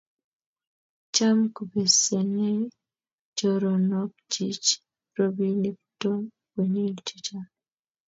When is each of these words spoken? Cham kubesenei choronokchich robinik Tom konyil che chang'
Cham 1.13 1.37
kubesenei 1.55 2.59
choronokchich 3.37 4.67
robinik 5.17 5.77
Tom 6.01 6.21
konyil 6.51 6.95
che 7.07 7.15
chang' 7.25 7.51